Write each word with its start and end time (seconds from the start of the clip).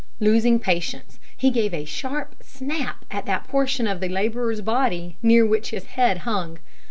Losing 0.19 0.57
patience, 0.57 1.19
he 1.37 1.51
gave 1.51 1.75
a 1.75 1.85
sharp 1.85 2.37
snap 2.41 3.05
at 3.11 3.27
that 3.27 3.43
portion 3.47 3.85
of 3.85 3.99
the 4.01 4.09
labourer's 4.09 4.61
body 4.61 5.15
near 5.21 5.45
which 5.45 5.69
his 5.69 5.85
head 5.93 6.17
hung. 6.25 6.57